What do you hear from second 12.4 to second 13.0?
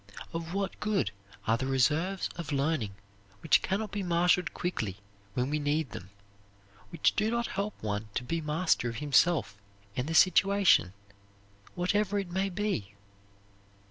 be?